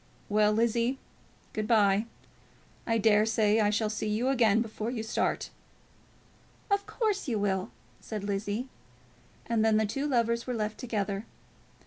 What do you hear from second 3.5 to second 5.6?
I shall see you again before you start."